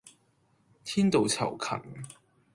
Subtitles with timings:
[0.83, 1.77] 天道酬勤